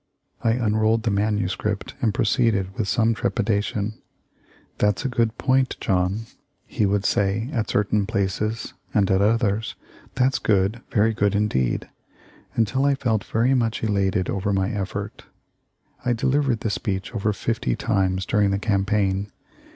[0.43, 4.01] I unrolled the manuscript, and proceeded with some trepidation.
[4.79, 6.21] 'That's a good point, John,'
[6.65, 7.39] he would THE LIFE OF LINCOLN.
[7.51, 9.75] 3 19 say, at certain places, and at others:
[10.15, 11.87] 'That's good— very good indeed,'
[12.55, 15.25] until I felt very much elated over my effort.
[16.03, 19.27] I delivered the speech over fifty times during the campaign.